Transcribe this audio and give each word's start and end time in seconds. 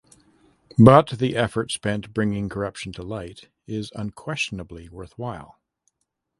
But 0.79 1.09
the 1.09 1.35
effort 1.35 1.71
spent 1.71 2.11
bringing 2.11 2.49
corruption 2.49 2.91
to 2.93 3.03
light 3.03 3.49
is 3.67 3.91
unquestionably 3.93 4.89
worthwhile. 4.89 5.59